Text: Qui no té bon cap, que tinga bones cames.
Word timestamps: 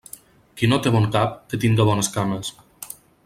Qui 0.61 0.69
no 0.71 0.79
té 0.85 0.93
bon 0.95 1.05
cap, 1.17 1.35
que 1.51 1.61
tinga 1.65 1.87
bones 1.91 2.11
cames. 2.17 2.53